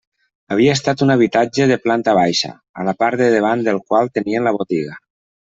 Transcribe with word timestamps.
Havia 0.53 0.71
estat 0.77 1.03
un 1.05 1.13
habitatge 1.15 1.67
de 1.73 1.77
planta 1.83 2.17
baixa, 2.21 2.51
a 2.85 2.89
la 2.89 2.97
part 3.05 3.21
de 3.25 3.31
davant 3.39 3.63
del 3.69 3.81
qual 3.91 4.13
tenien 4.17 4.49
la 4.51 4.59
botiga. 4.63 4.99